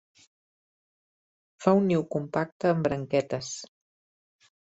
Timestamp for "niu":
1.91-2.01